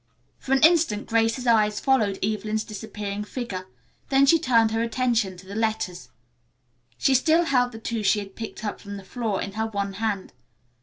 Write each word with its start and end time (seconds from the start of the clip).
For 0.39 0.51
an 0.51 0.63
instant 0.63 1.05
Grace's 1.07 1.45
eyes 1.45 1.79
followed 1.79 2.17
Evelyn's 2.25 2.63
disappearing 2.63 3.23
figure, 3.23 3.67
then 4.09 4.25
she 4.25 4.39
turned 4.39 4.71
her 4.71 4.81
attention 4.81 5.37
to 5.37 5.45
the 5.45 5.53
letters. 5.53 6.09
She 6.97 7.13
still 7.13 7.43
held 7.45 7.71
the 7.71 7.77
two 7.77 8.01
she 8.01 8.17
had 8.17 8.35
picked 8.35 8.65
up 8.65 8.79
from 8.81 8.97
the 8.97 9.03
floor 9.03 9.39
in 9.39 9.51
her 9.51 9.67
one 9.67 9.93
hand. 10.01 10.33